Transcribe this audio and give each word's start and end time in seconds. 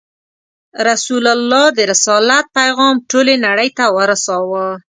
رسول 0.87 1.23
الله 1.35 1.63
د 1.77 1.79
رسالت 1.91 2.45
پیغام 2.59 2.95
ټولې 3.09 3.35
نړۍ 3.45 3.69
ته 3.77 3.85
ورساوه. 3.95 4.65